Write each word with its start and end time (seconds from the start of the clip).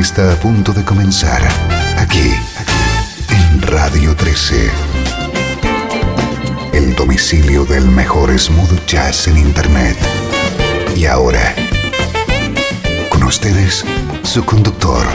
Está 0.00 0.32
a 0.32 0.36
punto 0.36 0.72
de 0.72 0.84
comenzar 0.84 1.42
aquí 1.98 2.32
en 3.28 3.62
Radio 3.62 4.16
13. 4.16 4.70
El 6.72 6.94
domicilio 6.96 7.64
del 7.66 7.86
mejor 7.86 8.36
smooth 8.38 8.86
jazz 8.86 9.28
en 9.28 9.36
Internet. 9.36 9.96
Y 10.96 11.04
ahora, 11.04 11.54
con 13.10 13.22
ustedes, 13.24 13.84
su 14.22 14.44
conductor, 14.44 15.06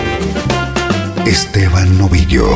Esteban 1.26 1.98
Novillo. 1.98 2.48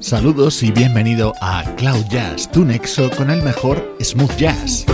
Saludos 0.00 0.62
y 0.62 0.72
bienvenido 0.72 1.32
a 1.40 1.64
Cloud 1.76 2.04
Jazz, 2.10 2.50
tu 2.50 2.64
nexo 2.64 3.08
con 3.16 3.30
el 3.30 3.42
mejor 3.42 3.96
smooth 4.02 4.36
jazz. 4.36 4.84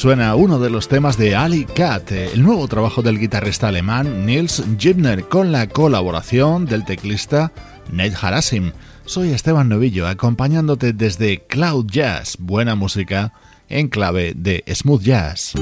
Suena 0.00 0.34
uno 0.34 0.58
de 0.58 0.70
los 0.70 0.88
temas 0.88 1.18
de 1.18 1.36
Ali 1.36 1.66
Kat, 1.66 2.10
el 2.12 2.42
nuevo 2.42 2.66
trabajo 2.68 3.02
del 3.02 3.18
guitarrista 3.18 3.68
alemán 3.68 4.24
Nils 4.24 4.64
Gibner 4.78 5.28
con 5.28 5.52
la 5.52 5.68
colaboración 5.68 6.64
del 6.64 6.86
teclista 6.86 7.52
Nate 7.92 8.14
Harasim. 8.18 8.72
Soy 9.04 9.32
Esteban 9.32 9.68
Novillo 9.68 10.08
acompañándote 10.08 10.94
desde 10.94 11.40
Cloud 11.46 11.84
Jazz, 11.86 12.38
buena 12.38 12.74
música 12.74 13.34
en 13.68 13.88
clave 13.88 14.32
de 14.34 14.64
smooth 14.74 15.02
jazz. 15.02 15.52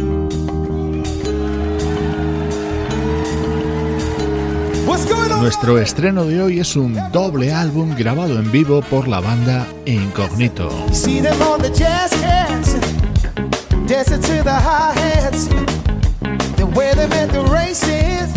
Nuestro 5.41 5.81
estreno 5.81 6.25
de 6.27 6.43
hoy 6.43 6.61
es 6.61 6.77
un 6.77 6.97
doble 7.11 7.53
álbum 7.53 7.97
grabado 7.97 8.39
en 8.39 8.53
vivo 8.53 8.83
por 8.83 9.09
la 9.09 9.19
banda 9.19 9.67
Incognito. 9.85 10.71
dancing 13.89 14.21
to 14.21 14.43
the 14.43 14.53
high 14.53 14.93
hats, 14.93 15.47
the 16.59 16.67
way 16.77 16.93
they 16.93 17.05
at 17.05 17.33
the 17.33 17.43
races, 17.51 18.29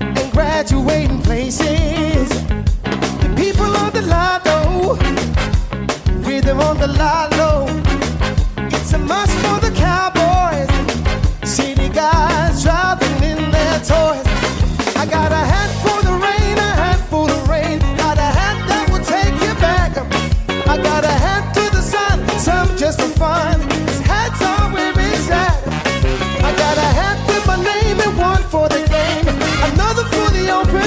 and 0.00 0.32
graduating 0.32 1.20
places. 1.20 2.30
The 3.20 3.30
people 3.36 3.76
on 3.76 3.92
the 3.92 4.00
lotto, 4.00 4.94
rhythm 6.26 6.60
on 6.60 6.78
the 6.78 6.88
lotto. 6.88 7.66
It's 8.74 8.94
a 8.94 8.98
must 8.98 9.36
for 9.44 9.60
the 9.60 9.70
cowboys, 9.76 10.70
city 11.44 11.90
guys 11.90 12.62
driving 12.62 13.22
in 13.22 13.50
their 13.50 13.78
toys. 13.80 14.26
I 14.96 15.04
gotta 15.04 15.49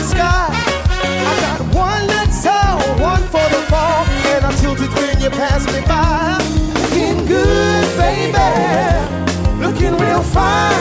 sky. 0.03 0.49
I 0.51 1.33
got 1.41 1.61
one 1.73 2.07
that's 2.07 2.45
out, 2.45 2.81
one 2.99 3.23
for 3.33 3.47
the 3.55 3.61
fall, 3.71 4.05
and 4.33 4.45
I 4.45 4.51
tilt 4.61 4.81
it 4.81 4.91
when 4.95 5.19
you 5.21 5.29
pass 5.29 5.65
me 5.73 5.81
by. 5.87 6.37
Looking 6.81 7.25
good, 7.25 7.85
baby, 7.97 8.49
looking 9.63 9.97
real 9.97 10.21
fine. 10.21 10.72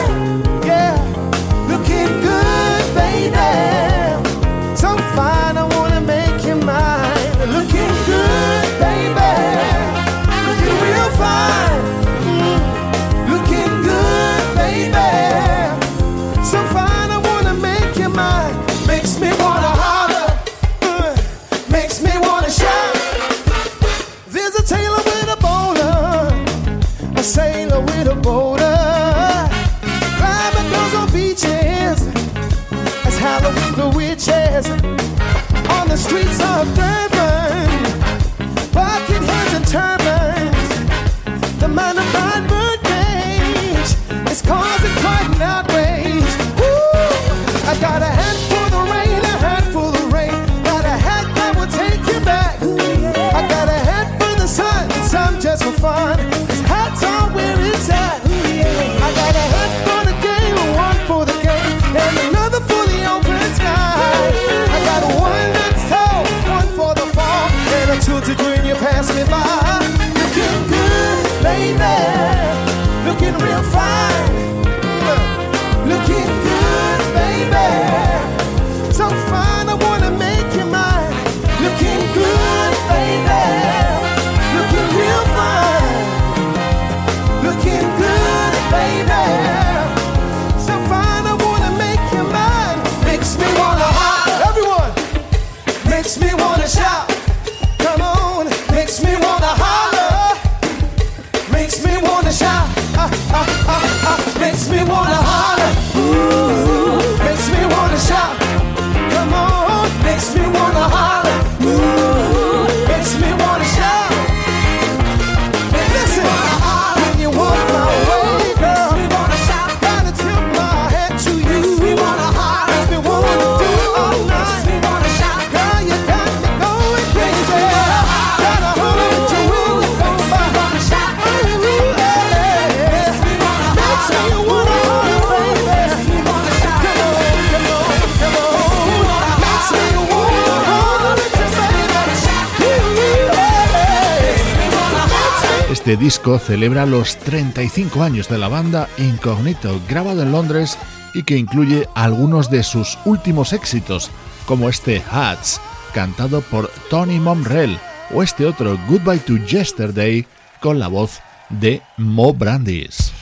Este 145.93 146.05
disco 146.05 146.39
celebra 146.39 146.87
los 146.87 147.19
35 147.19 148.03
años 148.03 148.27
de 148.27 148.39
la 148.39 148.49
banda 148.49 148.89
Incognito, 148.97 149.79
grabado 149.87 150.23
en 150.23 150.33
Londres 150.33 150.79
y 151.13 151.23
que 151.23 151.37
incluye 151.37 151.87
algunos 151.95 152.49
de 152.49 152.63
sus 152.63 152.99
últimos 153.05 153.53
éxitos, 153.53 154.11
como 154.47 154.71
este 154.71 155.03
Hats, 155.11 155.61
cantado 155.93 156.41
por 156.41 156.71
Tony 156.89 157.21
Momrell, 157.21 157.79
o 158.11 158.23
este 158.23 158.47
otro 158.47 158.79
Goodbye 158.89 159.19
to 159.19 159.37
Yesterday, 159.37 160.27
con 160.61 160.79
la 160.79 160.89
voz 160.89 161.21
de 161.51 161.83
Mo 161.99 162.33
Brandis. 162.33 163.13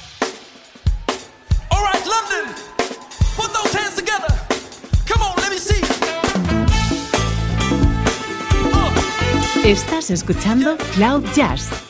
Estás 9.64 10.10
escuchando 10.12 10.76
Cloud 10.94 11.24
Jazz 11.34 11.89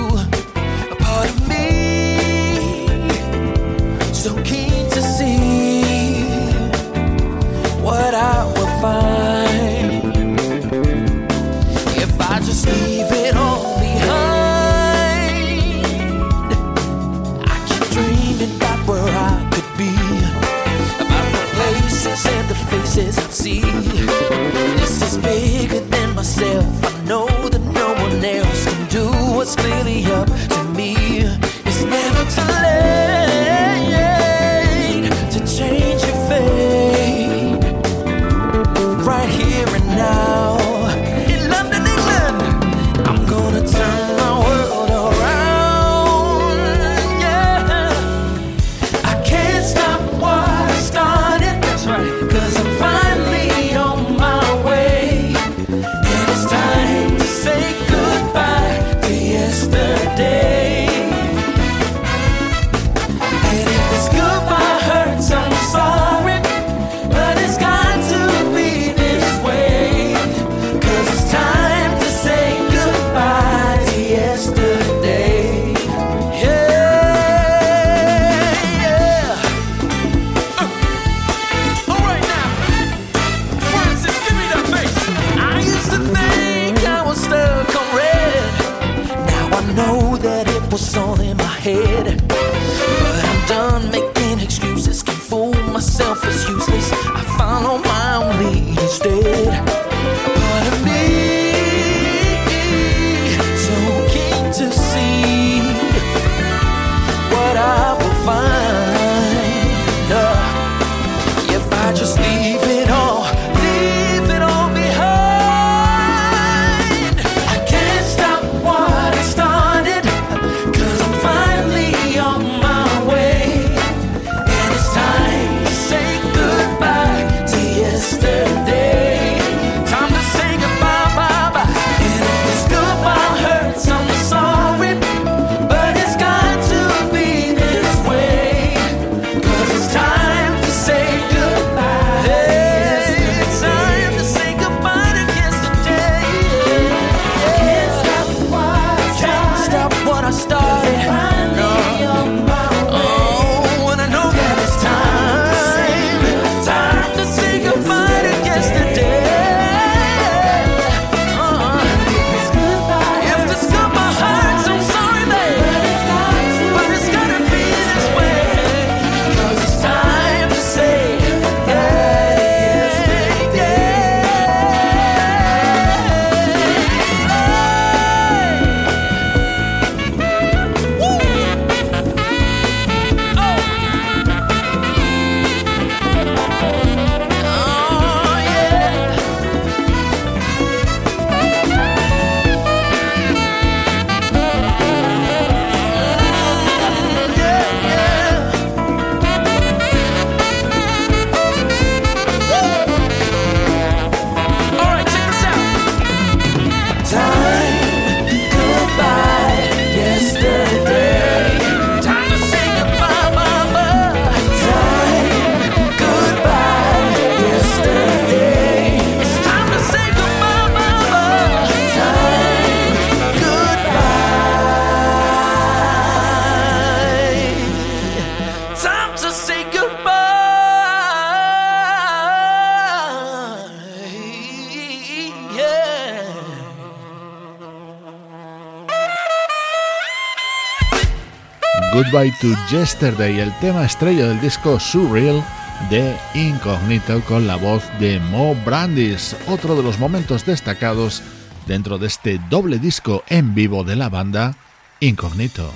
Goodbye 242.11 242.33
to 242.41 242.47
Yesterday, 242.69 243.39
el 243.39 243.57
tema 243.59 243.85
estrella 243.85 244.27
del 244.27 244.41
disco 244.41 244.79
Surreal 244.81 245.41
de 245.89 246.13
Incognito 246.33 247.21
con 247.21 247.47
la 247.47 247.55
voz 247.55 247.83
de 248.01 248.19
Mo 248.19 248.53
Brandis, 248.65 249.35
otro 249.47 249.75
de 249.75 249.83
los 249.83 249.97
momentos 249.97 250.45
destacados 250.45 251.23
dentro 251.67 251.97
de 251.97 252.07
este 252.07 252.41
doble 252.49 252.79
disco 252.79 253.23
en 253.29 253.55
vivo 253.55 253.85
de 253.85 253.95
la 253.95 254.09
banda 254.09 254.55
Incognito. 254.99 255.71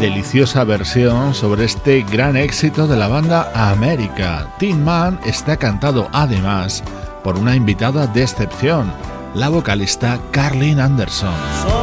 Deliciosa 0.00 0.64
versión 0.64 1.34
sobre 1.34 1.64
este 1.64 2.02
gran 2.10 2.38
éxito 2.38 2.86
de 2.86 2.96
la 2.96 3.08
banda 3.08 3.52
América. 3.70 4.54
Tin 4.58 4.82
Man 4.82 5.20
está 5.26 5.58
cantado 5.58 6.08
además 6.12 6.82
por 7.22 7.36
una 7.36 7.54
invitada 7.54 8.06
de 8.06 8.22
excepción, 8.22 8.90
la 9.34 9.50
vocalista 9.50 10.18
Carlin 10.30 10.80
Anderson. 10.80 11.81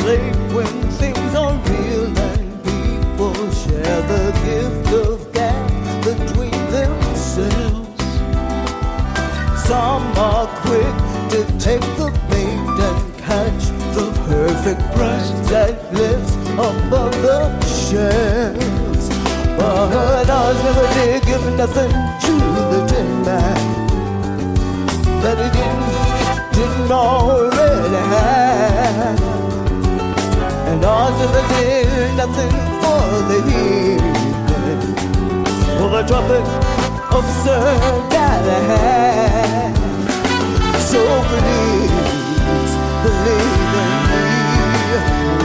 Late 0.00 0.34
when 0.52 0.66
things 0.98 1.34
are 1.36 1.54
real 1.54 2.18
and 2.18 2.64
people 2.64 3.34
share 3.52 4.02
the 4.12 4.32
gift 4.44 4.92
of 4.94 5.32
gab 5.32 5.70
between 6.02 6.50
themselves. 6.72 8.02
Some 9.64 10.02
are 10.18 10.48
quick 10.66 10.96
to 11.30 11.44
take 11.60 11.86
the 12.00 12.10
bait 12.28 12.66
and 12.88 13.18
catch 13.18 13.64
the 13.94 14.10
perfect 14.26 14.80
prize 14.96 15.30
that 15.50 15.94
lives 15.94 16.34
above 16.54 17.14
the 17.22 17.60
shells. 17.64 19.08
But 19.56 20.28
ours 20.28 20.64
never 20.64 20.86
did 20.94 21.22
give 21.26 21.44
nothing 21.56 21.92
to 22.24 22.32
the 22.72 22.86
tin 22.88 23.22
man 23.24 23.62
that 25.22 25.38
he 25.38 25.48
didn't, 25.56 26.52
didn't 26.54 26.90
already 26.90 28.02
have. 28.16 29.31
And 30.72 30.82
ours 30.86 31.14
never 31.20 31.44
did 31.48 32.16
nothing 32.16 32.50
for 32.80 33.04
the 33.30 33.38
heathen. 33.46 34.80
For 35.76 35.88
the 35.90 36.02
trumpet 36.08 36.46
of 37.12 37.24
Sir 37.44 37.64
Galahad. 38.08 39.76
So 40.80 41.02
please 41.28 41.92
believe 43.04 43.72
in 43.82 43.92
me 44.08 44.24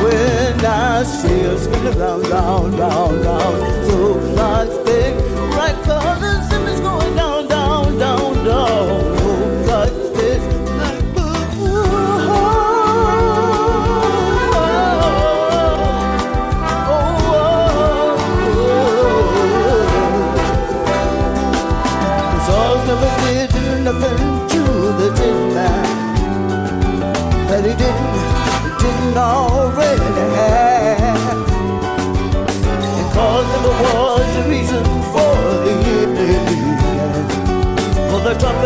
when 0.04 0.66
I 0.66 1.04
say 1.04 1.42
it's 1.42 1.64
spin 1.64 1.88
around, 1.88 2.24
round, 2.30 2.80
round, 2.80 3.26
round. 3.26 3.58
So 3.88 3.98
flies 4.32 4.78
big, 4.86 5.14
right 5.58 5.78
colors, 5.84 6.48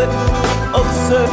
of 0.08 0.86
Sir 1.06 1.26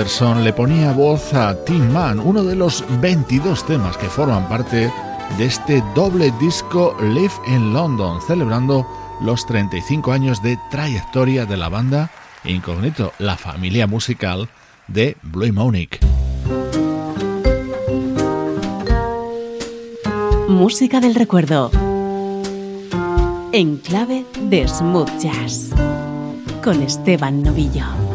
Le 0.00 0.54
ponía 0.54 0.92
voz 0.92 1.34
a 1.34 1.54
Tin 1.66 1.92
Man, 1.92 2.20
uno 2.20 2.42
de 2.42 2.56
los 2.56 2.82
22 3.02 3.66
temas 3.66 3.98
que 3.98 4.08
forman 4.08 4.48
parte 4.48 4.90
de 5.36 5.44
este 5.44 5.84
doble 5.94 6.32
disco 6.40 6.96
Live 7.02 7.34
in 7.46 7.74
London, 7.74 8.18
celebrando 8.26 8.86
los 9.20 9.44
35 9.44 10.10
años 10.12 10.42
de 10.42 10.58
trayectoria 10.70 11.44
de 11.44 11.58
la 11.58 11.68
banda 11.68 12.10
Incognito, 12.44 13.12
la 13.18 13.36
familia 13.36 13.86
musical 13.86 14.48
de 14.88 15.18
Blue 15.22 15.52
Monique. 15.52 15.98
Música 20.48 21.00
del 21.00 21.14
recuerdo. 21.14 21.70
En 23.52 23.76
clave 23.76 24.24
de 24.44 24.66
smooth 24.66 25.10
jazz. 25.20 25.70
Con 26.64 26.82
Esteban 26.82 27.42
Novillo. 27.42 28.09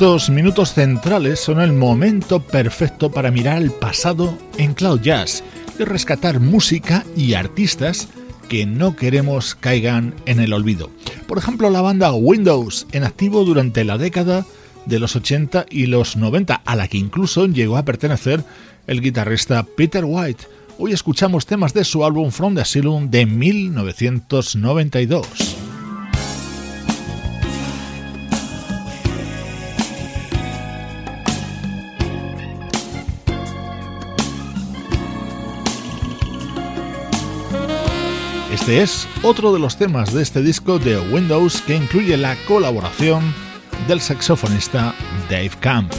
Estos 0.00 0.30
minutos 0.30 0.72
centrales 0.72 1.40
son 1.40 1.60
el 1.60 1.74
momento 1.74 2.40
perfecto 2.40 3.10
para 3.10 3.30
mirar 3.30 3.60
el 3.60 3.70
pasado 3.70 4.34
en 4.56 4.72
Cloud 4.72 5.02
Jazz 5.02 5.44
y 5.78 5.84
rescatar 5.84 6.40
música 6.40 7.04
y 7.14 7.34
artistas 7.34 8.08
que 8.48 8.64
no 8.64 8.96
queremos 8.96 9.54
caigan 9.54 10.14
en 10.24 10.40
el 10.40 10.54
olvido. 10.54 10.88
Por 11.26 11.36
ejemplo, 11.36 11.68
la 11.68 11.82
banda 11.82 12.14
Windows, 12.14 12.86
en 12.92 13.04
activo 13.04 13.44
durante 13.44 13.84
la 13.84 13.98
década 13.98 14.46
de 14.86 15.00
los 15.00 15.16
80 15.16 15.66
y 15.68 15.84
los 15.84 16.16
90, 16.16 16.62
a 16.64 16.76
la 16.76 16.88
que 16.88 16.96
incluso 16.96 17.44
llegó 17.44 17.76
a 17.76 17.84
pertenecer 17.84 18.42
el 18.86 19.02
guitarrista 19.02 19.64
Peter 19.64 20.06
White. 20.06 20.46
Hoy 20.78 20.92
escuchamos 20.92 21.44
temas 21.44 21.74
de 21.74 21.84
su 21.84 22.06
álbum 22.06 22.30
From 22.30 22.54
the 22.54 22.62
Asylum 22.62 23.10
de 23.10 23.26
1992. 23.26 25.59
Este 38.60 38.82
es 38.82 39.08
otro 39.22 39.54
de 39.54 39.58
los 39.58 39.78
temas 39.78 40.12
de 40.12 40.20
este 40.20 40.42
disco 40.42 40.78
de 40.78 41.00
Windows 41.00 41.62
que 41.62 41.74
incluye 41.74 42.14
la 42.18 42.36
colaboración 42.46 43.34
del 43.88 44.02
saxofonista 44.02 44.94
Dave 45.30 45.52
Camp. 45.60 45.90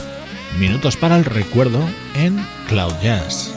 Minutos 0.60 0.96
para 0.96 1.16
el 1.16 1.24
recuerdo 1.24 1.80
en 2.14 2.38
Cloud 2.68 2.94
Jazz. 3.02 3.52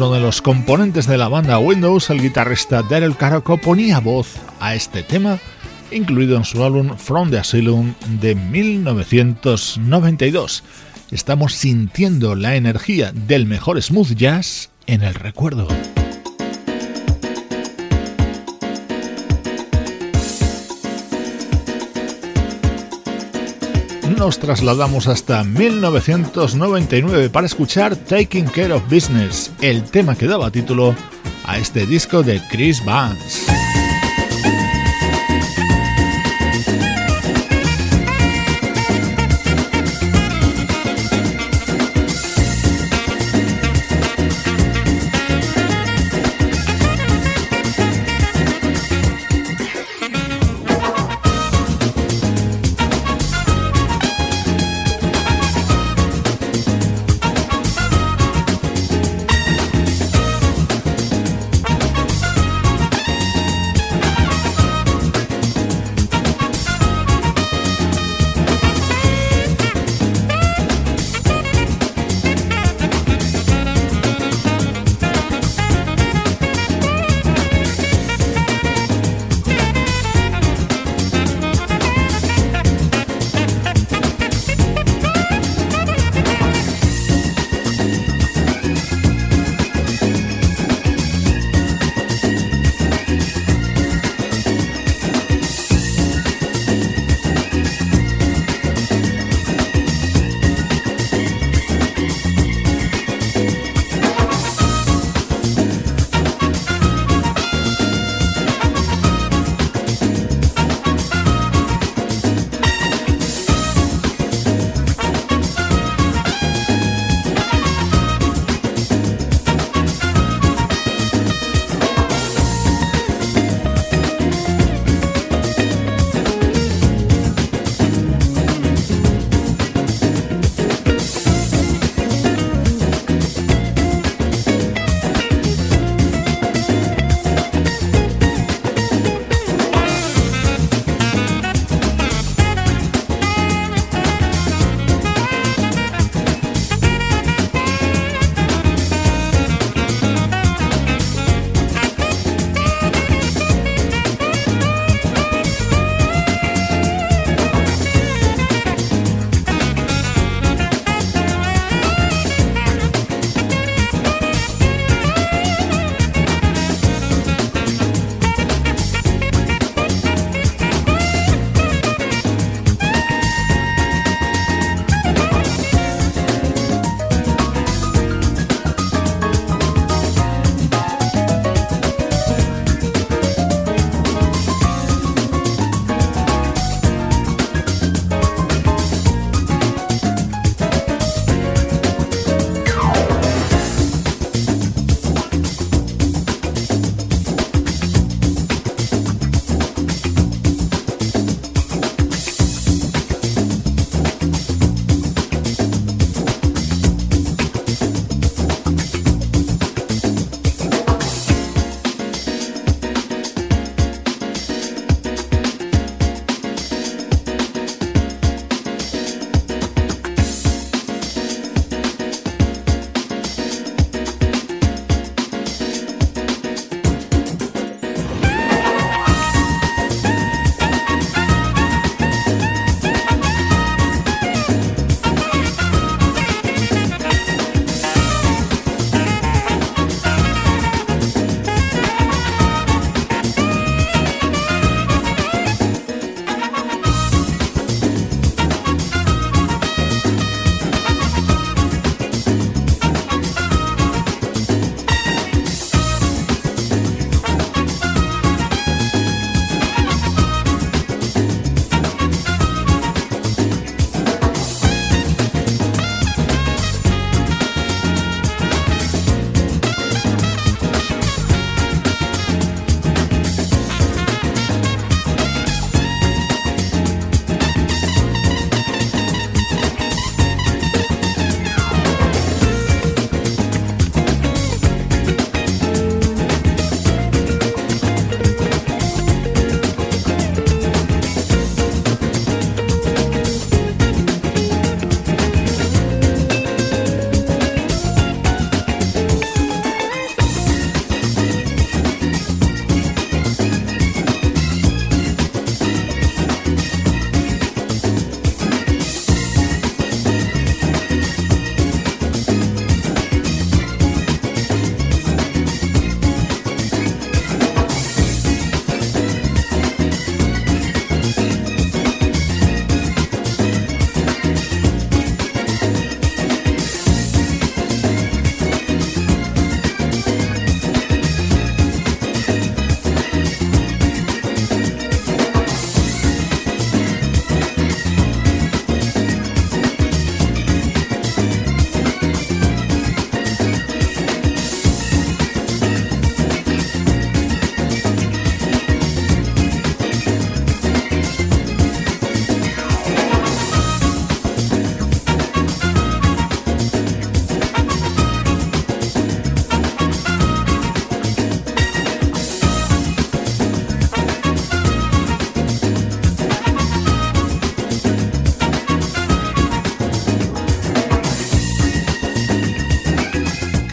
Uno 0.00 0.14
de 0.14 0.20
los 0.20 0.40
componentes 0.40 1.06
de 1.06 1.18
la 1.18 1.28
banda 1.28 1.58
Windows, 1.58 2.08
el 2.08 2.22
guitarrista 2.22 2.82
Daryl 2.82 3.18
Caraco, 3.18 3.58
ponía 3.58 4.00
voz 4.00 4.36
a 4.58 4.74
este 4.74 5.02
tema, 5.02 5.38
incluido 5.90 6.38
en 6.38 6.44
su 6.44 6.64
álbum 6.64 6.96
From 6.96 7.30
the 7.30 7.36
Asylum 7.36 7.92
de 8.18 8.34
1992. 8.34 10.64
Estamos 11.10 11.52
sintiendo 11.52 12.34
la 12.34 12.56
energía 12.56 13.12
del 13.12 13.44
mejor 13.44 13.82
smooth 13.82 14.14
jazz 14.14 14.70
en 14.86 15.02
el 15.02 15.12
recuerdo. 15.12 15.68
Nos 24.20 24.38
trasladamos 24.38 25.06
hasta 25.06 25.42
1999 25.44 27.30
para 27.30 27.46
escuchar 27.46 27.96
Taking 27.96 28.44
Care 28.44 28.74
of 28.74 28.82
Business, 28.84 29.50
el 29.62 29.82
tema 29.82 30.14
que 30.14 30.26
daba 30.26 30.50
título 30.50 30.94
a 31.46 31.56
este 31.56 31.86
disco 31.86 32.22
de 32.22 32.38
Chris 32.50 32.84
Barnes. 32.84 33.39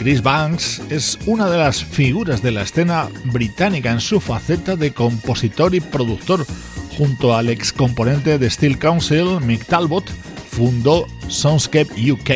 Chris 0.08 0.22
Banks 0.22 0.80
es 0.88 1.18
una 1.26 1.50
de 1.50 1.58
las 1.58 1.84
figuras 1.84 2.40
de 2.40 2.50
la 2.50 2.62
escena 2.62 3.10
británica 3.24 3.90
en 3.90 4.00
su 4.00 4.20
faceta 4.20 4.74
de 4.74 4.94
compositor 4.94 5.74
y 5.74 5.80
productor. 5.80 6.46
Junto 6.96 7.36
al 7.36 7.50
ex 7.50 7.74
componente 7.74 8.38
de 8.38 8.48
Steel 8.48 8.78
Council, 8.78 9.38
Mick 9.42 9.66
Talbot, 9.66 10.10
fundó 10.50 11.06
Soundscape 11.28 12.10
UK. 12.10 12.30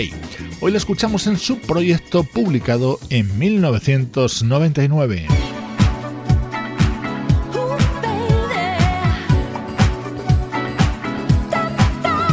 Hoy 0.61 0.73
lo 0.73 0.77
escuchamos 0.77 1.27
en 1.27 1.39
su 1.39 1.61
proyecto 1.61 2.25
publicado 2.25 3.01
en 3.09 3.39
1999. 3.39 5.52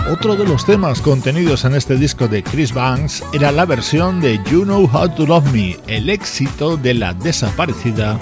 Otro 0.10 0.36
de 0.36 0.44
los 0.44 0.66
temas 0.66 1.02
contenidos 1.02 1.66
en 1.66 1.76
este 1.76 1.96
disco 1.96 2.28
de 2.28 2.42
Chris 2.42 2.74
Banks 2.74 3.24
era 3.32 3.52
la 3.52 3.66
versión 3.66 4.20
de 4.20 4.40
You 4.50 4.64
Know 4.64 4.90
How 4.92 5.10
to 5.10 5.28
Love 5.28 5.52
Me, 5.54 5.78
el 5.86 6.10
éxito 6.10 6.78
de 6.78 6.96
la 6.96 7.14
desaparecida 7.14 8.18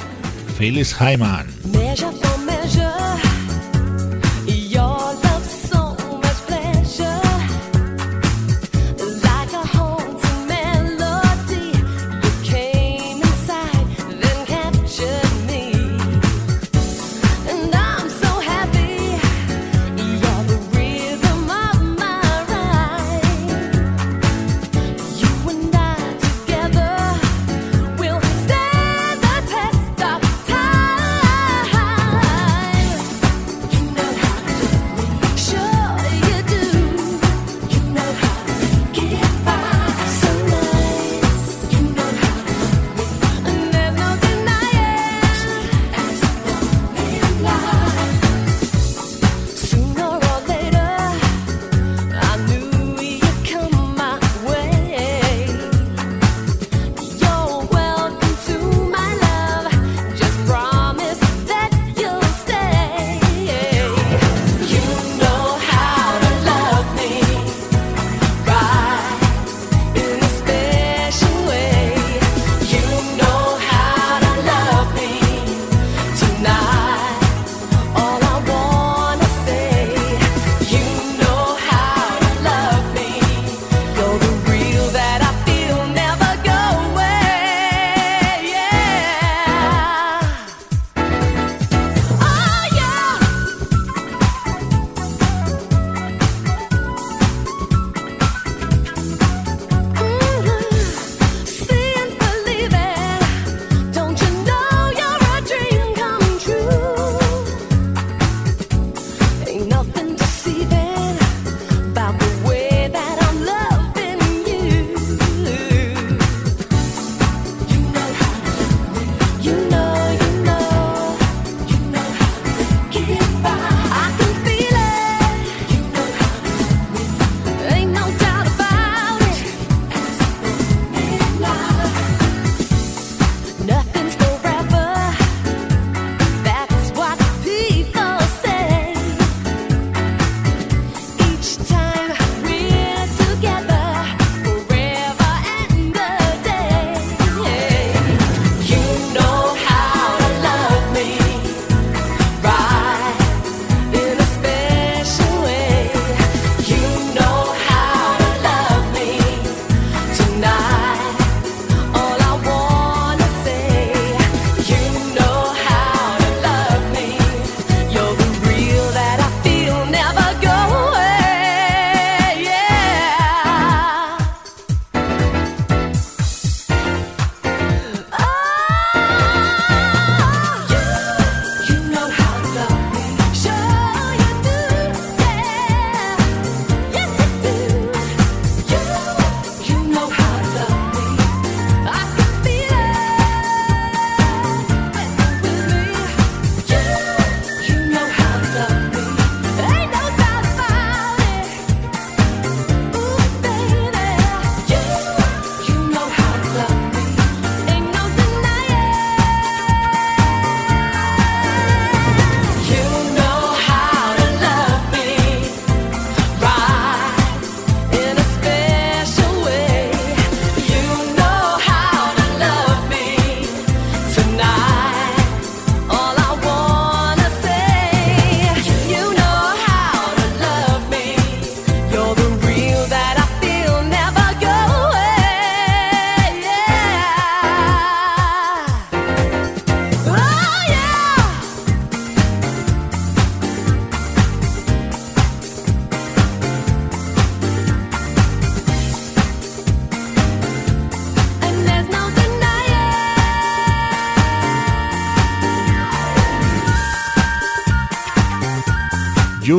Phyllis 0.58 0.94
Hyman. 1.00 1.48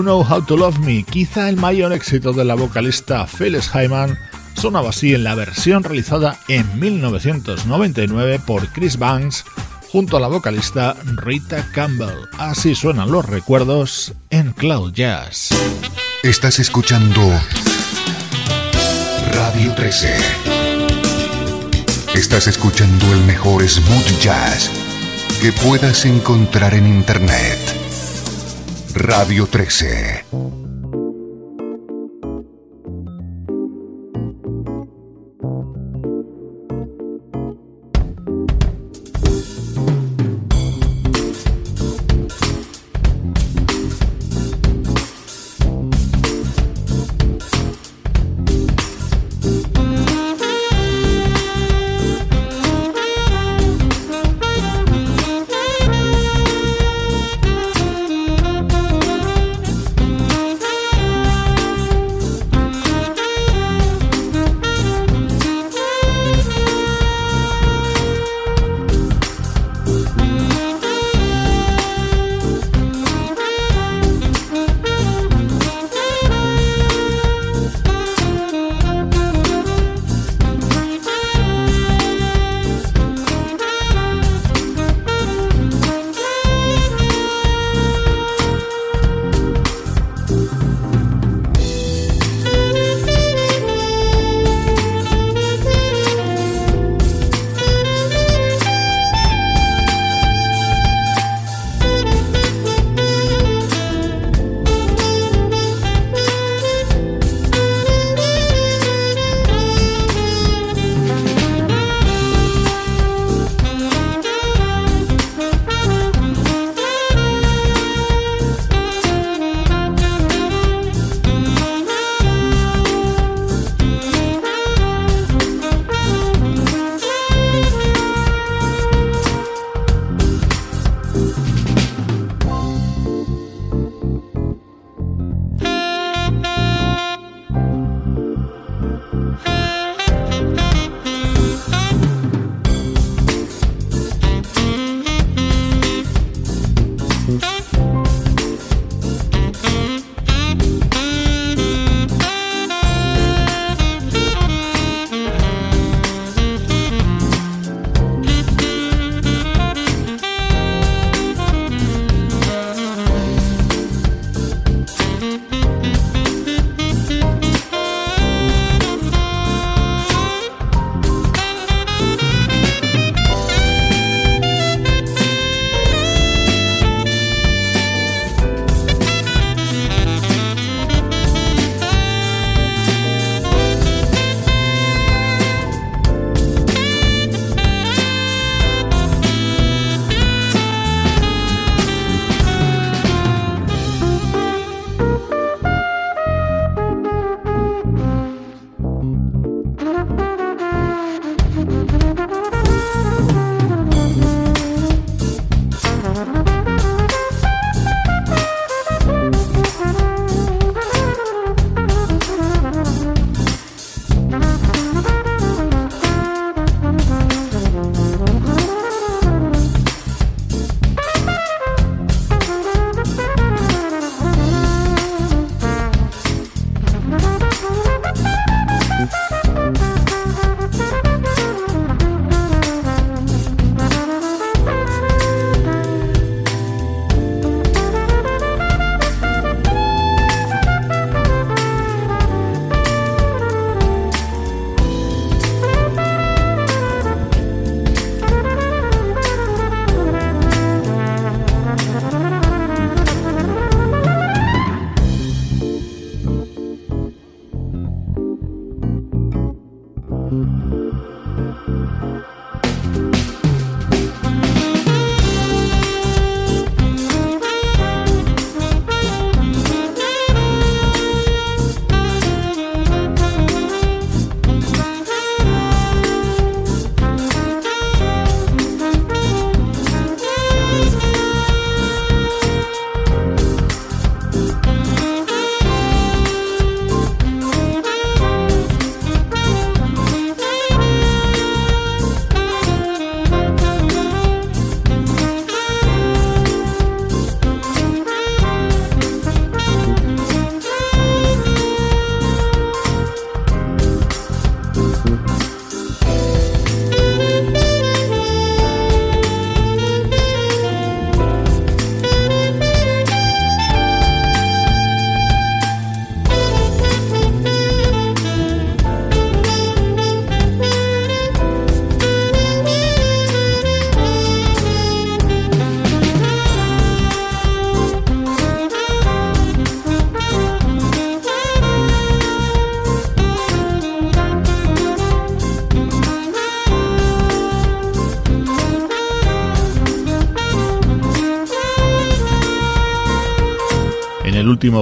Know 0.08 0.22
How 0.22 0.40
to 0.40 0.56
Love 0.56 0.78
Me, 0.78 1.02
quizá 1.02 1.50
el 1.50 1.56
mayor 1.58 1.92
éxito 1.92 2.32
de 2.32 2.42
la 2.42 2.54
vocalista 2.54 3.26
Phyllis 3.26 3.70
Hyman, 3.70 4.18
Sonaba 4.54 4.88
así 4.88 5.14
en 5.14 5.22
la 5.22 5.34
versión 5.34 5.84
realizada 5.84 6.38
en 6.48 6.80
1999 6.80 8.40
por 8.46 8.66
Chris 8.68 8.96
Banks 8.96 9.44
junto 9.92 10.16
a 10.16 10.20
la 10.20 10.28
vocalista 10.28 10.96
Rita 11.04 11.62
Campbell. 11.74 12.26
Así 12.38 12.74
suenan 12.74 13.10
los 13.12 13.26
recuerdos 13.26 14.14
en 14.30 14.52
Cloud 14.54 14.94
Jazz. 14.94 15.50
Estás 16.22 16.58
escuchando 16.58 17.20
Radio 19.34 19.74
13. 19.74 20.16
Estás 22.14 22.46
escuchando 22.46 23.12
el 23.12 23.24
mejor 23.24 23.68
smooth 23.68 24.20
jazz 24.22 24.70
que 25.42 25.52
puedas 25.52 26.06
encontrar 26.06 26.72
en 26.72 26.86
Internet. 26.86 27.67
Radio 28.98 29.46
13. 29.46 30.24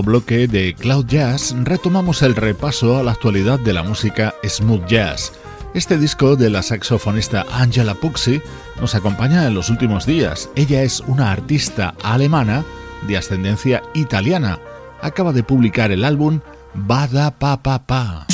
Bloque 0.03 0.49
de 0.49 0.75
Cloud 0.75 1.07
Jazz 1.07 1.55
retomamos 1.63 2.23
el 2.23 2.35
repaso 2.35 2.97
a 2.97 3.03
la 3.03 3.13
actualidad 3.13 3.59
de 3.59 3.73
la 3.73 3.83
música 3.83 4.35
smooth 4.45 4.87
jazz. 4.87 5.33
Este 5.75 5.99
disco 5.99 6.37
de 6.37 6.51
la 6.51 6.63
saxofonista 6.63 7.45
Angela 7.53 7.95
Puxi 7.95 8.41
nos 8.81 8.95
acompaña 8.95 9.47
en 9.47 9.55
los 9.55 9.71
últimos 9.71 10.07
días. 10.07 10.51
Ella 10.57 10.83
es 10.83 11.01
una 11.07 11.31
artista 11.31 11.95
alemana 12.03 12.65
de 13.07 13.17
ascendencia 13.17 13.83
italiana. 13.95 14.59
Acaba 15.03 15.33
de 15.33 15.43
publicar 15.43 15.93
el 15.93 16.05
álbum 16.05 16.41
Bada 16.75 17.31
Pa 17.31 17.63
Pa 17.63 17.87
Pa. 17.87 18.26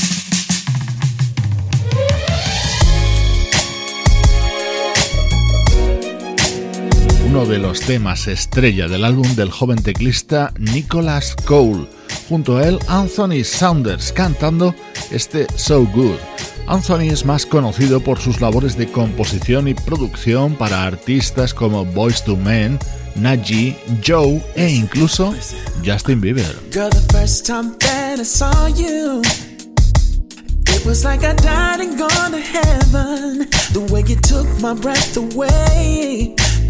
Uno 7.33 7.47
de 7.47 7.57
los 7.57 7.81
temas 7.81 8.27
estrella 8.27 8.89
del 8.89 9.07
álbum 9.07 9.27
del 9.35 9.51
joven 9.51 9.83
teclista 9.83 10.53
Nicholas 10.59 11.35
Cole. 11.47 11.87
Junto 12.29 12.59
a 12.59 12.69
él, 12.69 12.79
Anthony 12.89 13.43
Saunders 13.43 14.13
cantando 14.13 14.75
este 15.11 15.47
So 15.57 15.87
Good. 15.87 16.19
Anthony 16.67 17.11
es 17.11 17.25
más 17.25 17.47
conocido 17.47 18.01
por 18.01 18.19
sus 18.19 18.43
labores 18.43 18.77
de 18.77 18.87
composición 18.87 19.67
y 19.67 19.73
producción 19.73 20.57
para 20.57 20.85
artistas 20.85 21.55
como 21.55 21.87
Boys 21.87 22.23
to 22.23 22.37
Men, 22.37 22.79
Najee, 23.15 23.79
Joe 24.07 24.43
e 24.55 24.69
incluso 24.69 25.35
Justin 25.83 26.21
Bieber. 26.21 26.55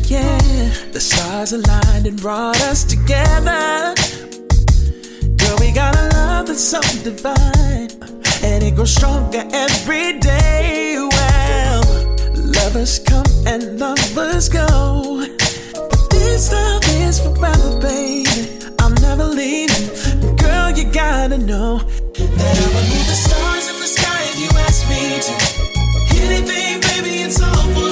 Yeah, 0.04 0.38
the 0.92 1.00
stars 1.00 1.52
aligned 1.52 2.06
and 2.06 2.20
brought 2.20 2.60
us 2.62 2.84
together. 2.84 3.94
Girl, 5.36 5.56
we 5.58 5.72
got 5.72 5.96
a 5.96 6.08
love 6.14 6.46
that's 6.48 6.62
so 6.62 6.80
divine. 7.02 7.88
And 8.42 8.62
it 8.62 8.74
grows 8.74 8.94
stronger 8.94 9.44
every 9.52 10.18
day. 10.18 10.96
Well, 10.98 11.82
lovers 12.34 12.98
come 12.98 13.24
and 13.46 13.78
lovers 13.78 14.48
go. 14.48 15.26
But 15.72 16.10
this 16.10 16.52
love 16.52 16.82
is 17.00 17.20
forever, 17.20 17.80
baby. 17.80 18.58
I'm 18.80 18.94
never 18.94 19.24
leaving. 19.24 20.36
Girl, 20.36 20.70
you 20.70 20.84
gotta 20.92 21.38
know 21.38 21.78
that 21.78 22.56
I 22.58 22.66
would 22.74 22.88
move 22.90 23.06
the 23.06 23.18
stars 23.26 23.68
in 23.70 23.80
the 23.80 23.86
sky 23.86 24.20
if 24.30 24.38
you 24.40 24.50
ask 24.66 24.88
me 24.90 25.20
to. 25.26 25.32
Anything, 26.20 26.80
baby, 26.80 27.22
it's 27.22 27.40
all 27.40 27.66
for 27.74 27.91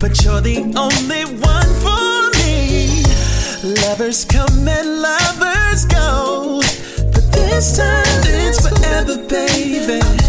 But 0.00 0.24
you're 0.24 0.40
the 0.40 0.56
only 0.56 1.24
one 1.40 1.72
for 1.84 2.30
me. 2.38 3.04
Lovers 3.82 4.24
come 4.24 4.66
and 4.66 5.02
lovers 5.02 5.84
go. 5.84 6.62
But 7.12 7.30
this 7.32 7.76
time 7.76 8.22
it's 8.24 8.66
forever, 8.66 9.18
baby. 9.28 10.19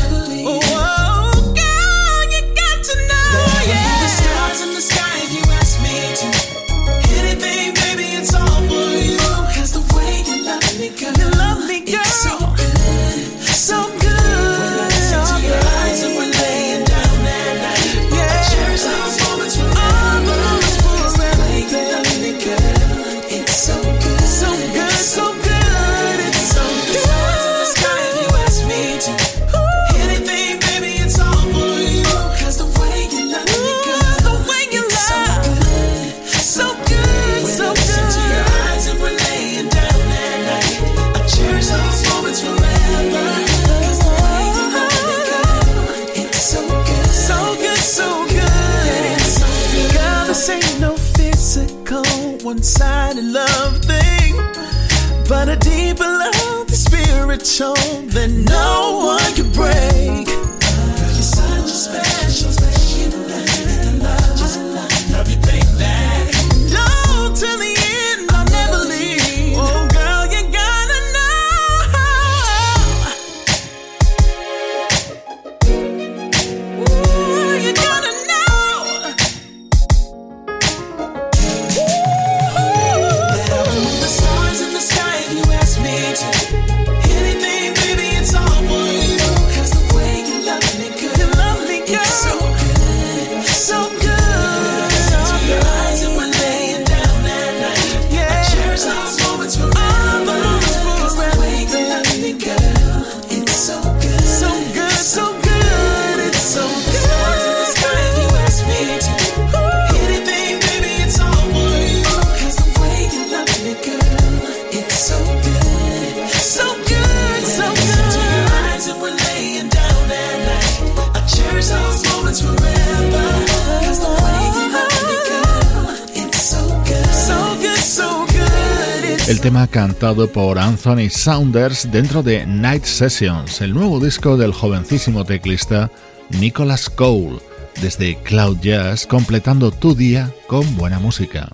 Por 130.14 130.60
Anthony 130.60 131.10
Saunders 131.10 131.90
dentro 131.90 132.22
de 132.22 132.46
Night 132.46 132.84
Sessions, 132.84 133.62
el 133.62 133.74
nuevo 133.74 134.00
disco 134.00 134.36
del 134.36 134.52
jovencísimo 134.52 135.24
teclista 135.24 135.90
Nicholas 136.30 136.90
Cole, 136.90 137.40
desde 137.82 138.18
Cloud 138.18 138.58
Jazz, 138.60 139.08
completando 139.08 139.72
tu 139.72 139.96
día 139.96 140.30
con 140.48 140.76
buena 140.76 141.00
música. 141.00 141.50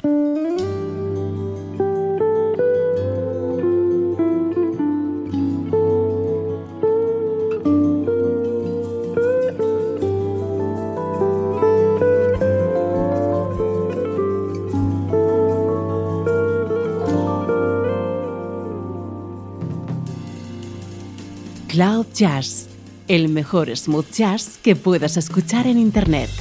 Jazz, 22.17 22.65
el 23.07 23.29
mejor 23.29 23.77
smooth 23.77 24.11
jazz 24.11 24.57
que 24.63 24.75
puedas 24.75 25.17
escuchar 25.17 25.67
en 25.67 25.77
Internet. 25.77 26.31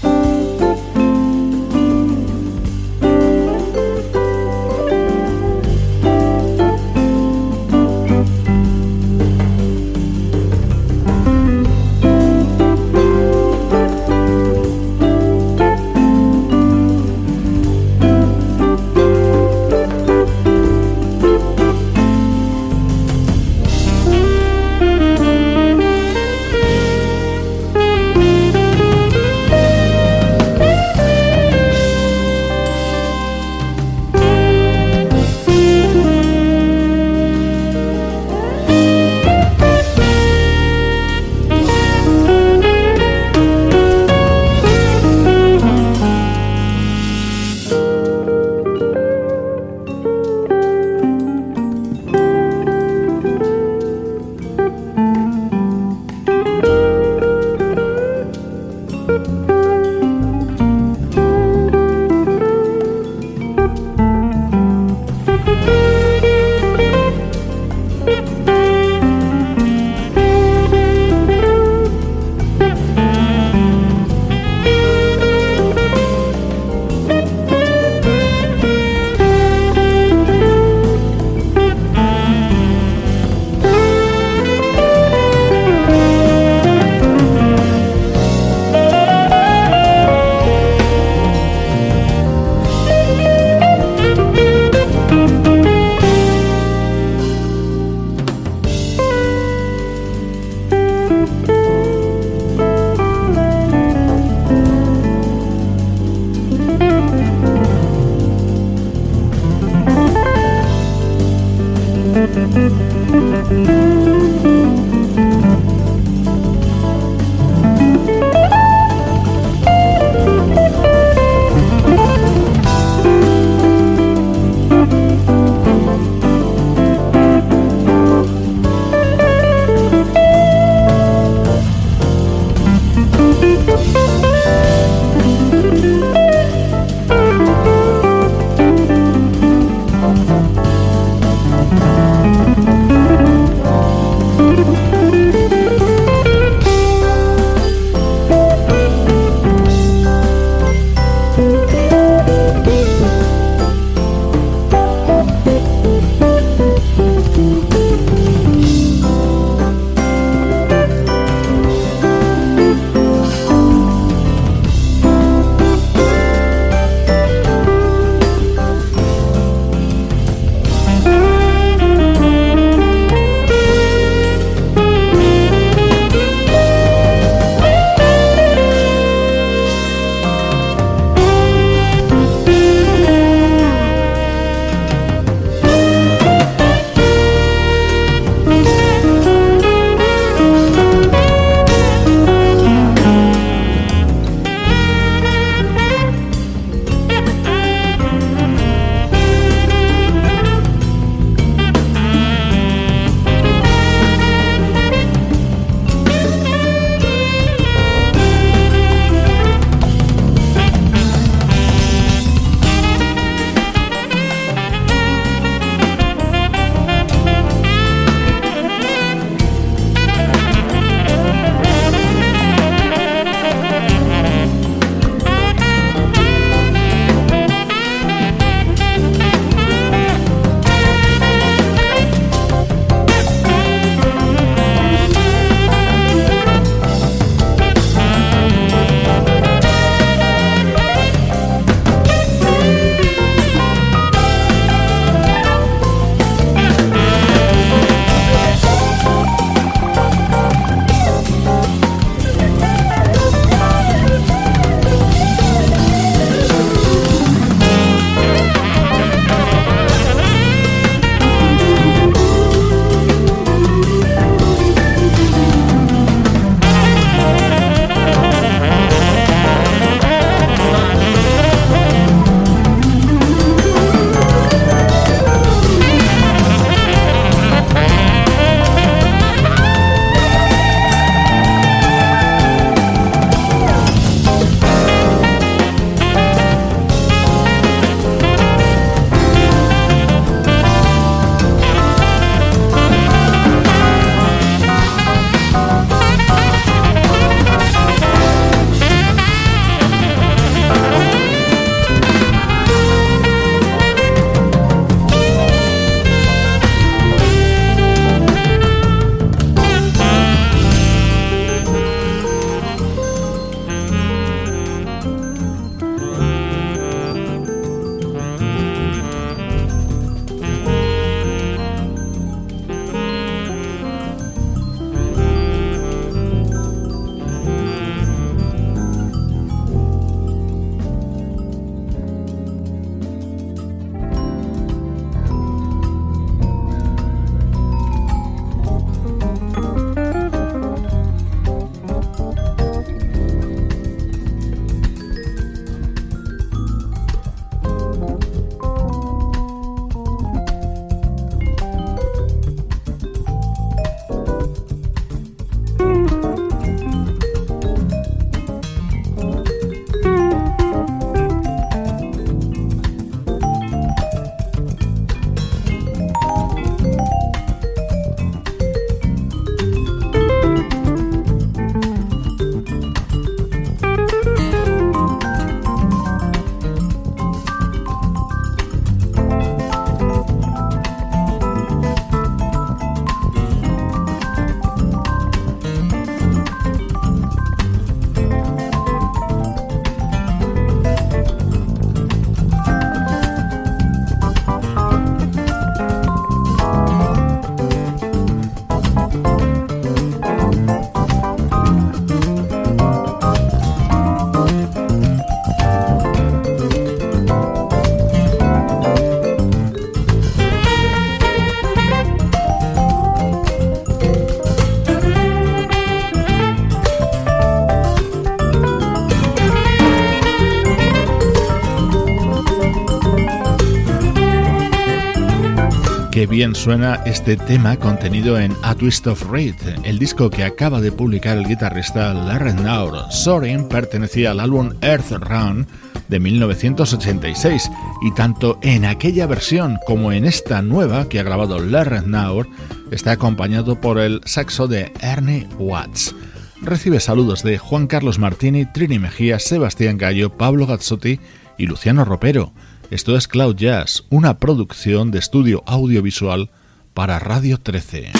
Bien 426.26 426.54
suena 426.54 427.02
este 427.06 427.36
tema 427.36 427.76
contenido 427.76 428.38
en 428.38 428.54
A 428.62 428.74
Twist 428.74 429.06
of 429.06 429.30
Reed, 429.30 429.54
el 429.84 429.98
disco 429.98 430.30
que 430.30 430.44
acaba 430.44 430.80
de 430.80 430.90
publicar 430.90 431.38
el 431.38 431.46
guitarrista 431.46 432.12
Larry 432.14 432.52
Naur. 432.54 433.12
Soaring 433.12 433.68
pertenecía 433.68 434.32
al 434.32 434.40
álbum 434.40 434.72
Earth 434.80 435.12
Run 435.12 435.66
de 436.08 436.20
1986 436.20 437.70
y 438.02 438.14
tanto 438.14 438.58
en 438.62 438.84
aquella 438.84 439.26
versión 439.26 439.78
como 439.86 440.12
en 440.12 440.24
esta 440.24 440.62
nueva 440.62 441.08
que 441.08 441.20
ha 441.20 441.24
grabado 441.24 441.58
Larry 441.58 442.06
Naur 442.06 442.48
está 442.90 443.12
acompañado 443.12 443.80
por 443.80 443.98
el 443.98 444.20
saxo 444.24 444.66
de 444.66 444.92
Ernie 445.00 445.46
Watts. 445.58 446.14
Recibe 446.62 447.00
saludos 447.00 447.42
de 447.42 447.58
Juan 447.58 447.86
Carlos 447.86 448.18
Martini, 448.18 448.66
Trini 448.66 448.98
Mejía, 448.98 449.38
Sebastián 449.38 449.98
Gallo, 449.98 450.30
Pablo 450.36 450.66
Gazzotti 450.66 451.20
y 451.58 451.66
Luciano 451.66 452.04
Ropero. 452.04 452.52
Esto 452.88 453.16
es 453.16 453.26
Cloud 453.26 453.56
Jazz, 453.56 454.04
una 454.10 454.38
producción 454.38 455.10
de 455.10 455.18
estudio 455.18 455.64
audiovisual 455.66 456.50
para 456.94 457.18
Radio 457.18 457.58
13. 457.58 458.12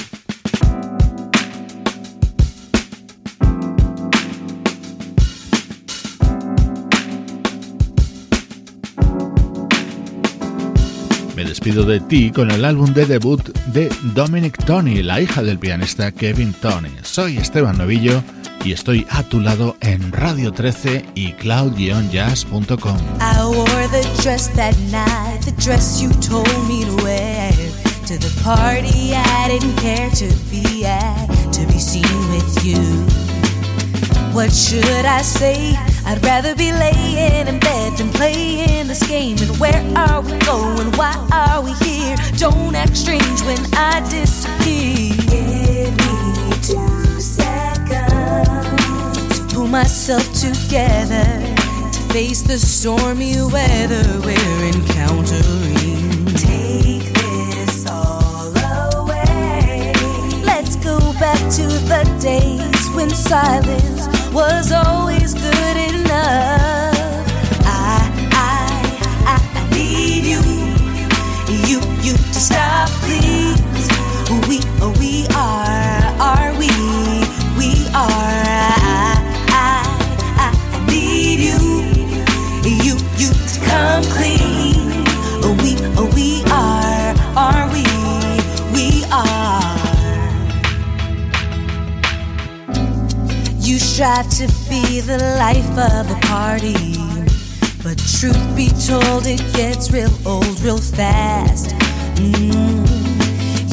Me 11.37 11.45
despido 11.45 11.85
de 11.85 12.01
ti 12.01 12.33
con 12.33 12.51
el 12.51 12.65
álbum 12.65 12.93
de 12.93 13.07
debut 13.07 13.57
de 13.69 13.89
Dominic 14.15 14.65
Tony, 14.65 15.05
la 15.05 15.21
hija 15.21 15.45
del 15.45 15.61
pianista 15.61 16.11
Kevin 16.11 16.53
Tony. 16.55 16.91
Soy 17.03 17.37
Esteban 17.37 17.79
Novillo 17.79 18.21
y 18.65 18.73
estoy 18.73 19.07
a 19.11 19.23
tu 19.23 19.41
lado 19.41 19.77
en 19.81 20.13
Radio 20.13 20.53
13 20.53 21.05
y 21.15 21.33
cloud-jazz.com. 21.33 22.99
I 23.21 23.45
wore 23.45 23.89
the 23.89 24.03
dress 24.23 24.49
that 24.57 24.77
night, 24.91 25.41
the 25.45 25.53
dress 25.53 26.01
you 26.01 26.11
told 26.21 26.49
me 26.69 26.85
to 26.85 27.05
wear 27.05 27.53
to 28.07 28.19
the 28.19 28.31
party 28.43 29.15
I 29.15 29.49
didn't 29.49 29.77
care 29.77 30.11
to 30.11 30.27
be 30.51 30.85
at, 30.85 31.27
to 31.53 31.67
be 31.67 31.79
seen 31.79 32.05
with 32.31 32.65
you. 32.65 32.77
What 34.33 34.53
should 34.53 35.05
I 35.07 35.23
say? 35.23 35.75
I'd 36.05 36.23
rather 36.23 36.55
be 36.55 36.71
laying 36.71 37.49
in 37.49 37.59
bed 37.59 37.97
than 37.99 38.11
playing 38.11 38.87
this 38.87 39.05
game. 39.09 39.39
And 39.39 39.59
where 39.59 39.83
are 39.97 40.21
we 40.21 40.39
going? 40.41 40.93
Why 40.93 41.17
are 41.33 41.63
we 41.63 41.73
here? 41.85 42.17
Don't 42.37 42.77
act 42.77 42.97
strange 42.97 43.43
when 43.43 43.59
I 43.75 44.07
disappear. 44.09 45.16
Pull 49.67 49.73
myself 49.73 50.25
together 50.33 51.25
to 51.93 52.01
face 52.13 52.43
the 52.43 52.59
stormy 52.59 53.37
weather 53.53 54.21
we're 54.21 54.65
encountering. 54.65 56.27
Take 56.35 57.13
this 57.15 57.87
all 57.89 58.53
away. 59.03 59.93
Let's 60.45 60.77
go 60.77 60.99
back 61.15 61.39
to 61.55 61.67
the 61.89 62.05
days 62.21 62.91
when 62.95 63.11
silence 63.11 64.07
was 64.33 64.73
always 64.73 65.35
good 65.35 65.77
enough. 65.95 66.76
You 94.27 94.47
to 94.47 94.53
be 94.69 95.01
the 95.01 95.19
life 95.39 95.71
of 95.79 96.09
the 96.09 96.19
party. 96.27 96.97
But 97.83 97.99
truth 98.19 98.57
be 98.57 98.69
told, 98.87 99.27
it 99.27 99.43
gets 99.55 99.91
real 99.93 100.11
old 100.27 100.61
real 100.61 100.79
fast. 100.79 101.71
Mm. 102.17 102.87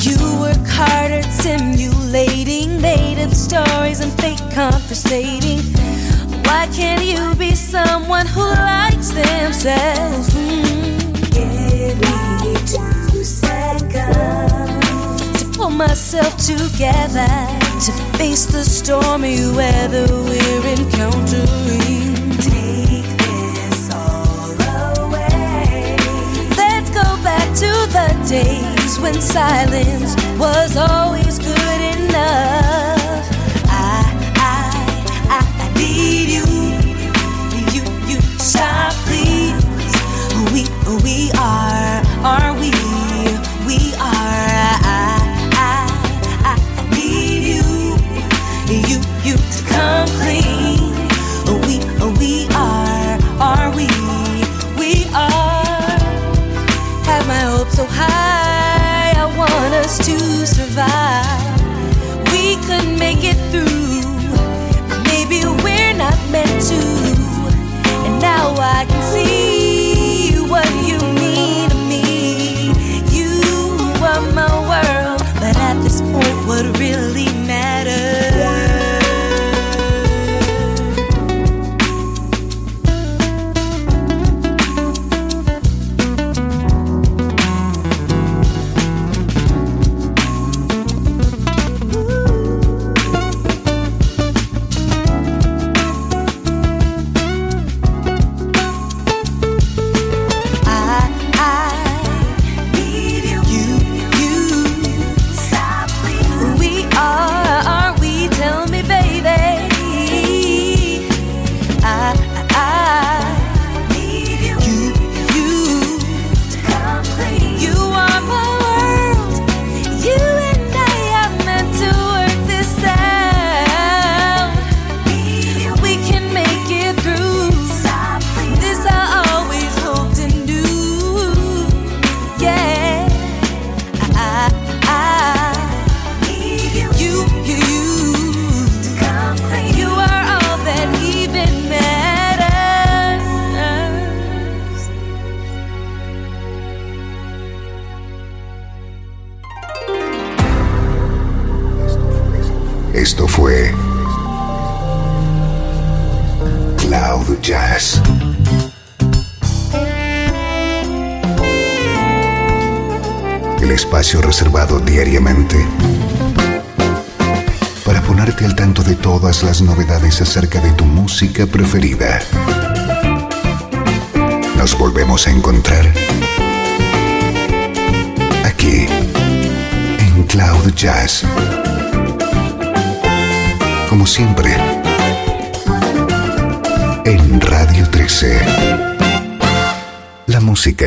You 0.04 0.18
work 0.40 0.68
hard 0.68 1.12
at 1.12 1.32
simulating 1.32 2.82
made 2.82 3.24
up 3.24 3.34
stories 3.34 4.00
and 4.02 4.12
fake 4.22 4.42
conversating. 4.52 5.62
Why 6.46 6.68
can't 6.72 7.04
you 7.04 7.36
be 7.36 7.56
someone 7.56 8.28
who 8.28 8.46
likes 8.46 9.12
themselves? 9.12 10.30
Mm. 10.36 11.32
Give 11.34 11.98
me 12.00 12.54
two 12.66 13.24
seconds 13.24 13.84
to 15.42 15.50
pull 15.58 15.72
myself 15.72 16.38
together 16.38 17.63
to 17.84 17.92
face 18.18 18.46
the 18.46 18.64
stormy 18.64 19.36
weather 19.52 20.08
we're 20.08 20.66
encountering. 20.68 22.16
Take 22.40 23.10
this 23.20 23.94
all 23.94 24.54
away. 25.04 25.98
Let's 26.56 26.90
go 26.92 27.04
back 27.28 27.46
to 27.58 27.72
the 27.92 28.08
days 28.30 28.98
when 29.00 29.20
silence 29.20 30.16
was 30.40 30.78
always 30.78 31.40
good 31.40 31.82
enough. 32.00 33.28
I, 33.68 34.06
I, 34.38 34.62
I, 35.28 35.42
I 35.66 35.78
need 35.78 36.33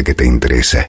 que 0.06 0.14
te 0.14 0.24
interesa. 0.24 0.84